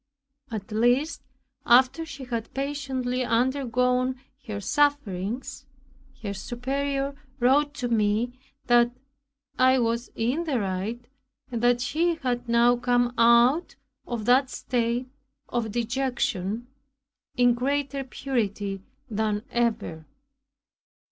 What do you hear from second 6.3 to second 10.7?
Superior wrote to me that "I was in the